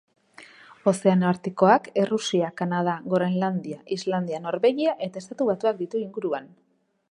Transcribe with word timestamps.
Ozeano 0.91 1.27
Artikoak 1.31 1.89
Errusia, 2.05 2.49
Kanada, 2.63 2.95
Groenlandia, 3.13 3.79
Islandia, 3.99 4.41
Norvegia 4.49 4.95
eta 5.09 5.23
Estatu 5.25 5.51
Batuak 5.53 5.81
ditu 5.85 6.05
inguruan. 6.09 6.53